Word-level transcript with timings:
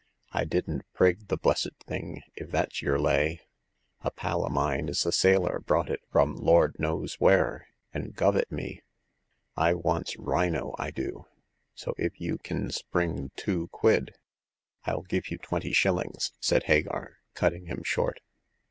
I 0.31 0.45
didn't 0.45 0.81
prig 0.93 1.27
the 1.27 1.37
blessed 1.37 1.77
thing, 1.85 2.23
if 2.35 2.49
that's 2.49 2.81
yer 2.81 2.97
lay. 2.97 3.41
A 4.01 4.09
pal 4.09 4.43
o' 4.43 4.49
mine 4.49 4.89
as 4.89 4.97
is 5.01 5.05
a 5.05 5.11
sailor 5.11 5.59
brought 5.59 5.91
it 5.91 5.99
from 6.11 6.35
Lord 6.37 6.79
knows 6.79 7.19
where 7.19 7.67
an' 7.93 8.13
guv' 8.15 8.35
it 8.35 8.51
me. 8.51 8.81
I 9.55 9.75
wants 9.75 10.17
rhino, 10.17 10.73
I 10.79 10.89
do; 10.89 11.27
so 11.75 11.93
if 11.99 12.19
you 12.19 12.39
kin 12.39 12.71
spring 12.71 13.29
two 13.35 13.67
quid 13.67 14.15
"I'll 14.85 15.03
give 15.03 15.29
you 15.29 15.37
twenty 15.37 15.71
shillings," 15.71 16.31
said 16.39 16.63
Hagar, 16.63 17.17
cutting 17.35 17.67
him 17.67 17.83
short. 17.83 18.21